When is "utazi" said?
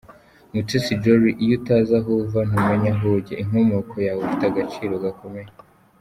1.59-1.91